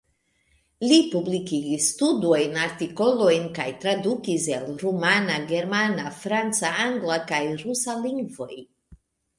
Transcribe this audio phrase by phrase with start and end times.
[0.91, 8.53] Li publikigis studojn, artikolojn kaj tradukis el rumana, germana, franca, angla kaj rusa lingvoj.